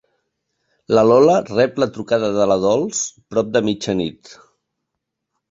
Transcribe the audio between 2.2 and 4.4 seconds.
de la Dols, prop de mitjanit.